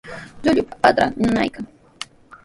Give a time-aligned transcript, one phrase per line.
[0.43, 1.65] Llullupa patranmi nanaykan.